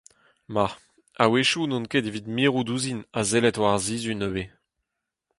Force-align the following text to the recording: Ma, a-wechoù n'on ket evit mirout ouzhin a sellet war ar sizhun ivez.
Ma, 0.53 0.67
a-wechoù 1.23 1.63
n'on 1.67 1.89
ket 1.91 2.07
evit 2.09 2.27
mirout 2.35 2.71
ouzhin 2.73 3.01
a 3.19 3.21
sellet 3.29 3.57
war 3.61 3.73
ar 3.75 3.81
sizhun 3.85 4.25
ivez. 4.27 4.49